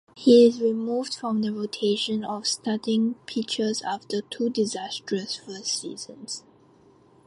He 0.15 0.47
is 0.47 0.59
removed 0.59 1.13
from 1.13 1.41
the 1.43 1.53
rotation 1.53 2.25
of 2.25 2.47
starting 2.47 3.17
pitchers 3.27 3.83
after 3.83 4.21
two 4.21 4.49
disastrous 4.49 5.35
first 5.35 5.79
seasons. 5.79 6.43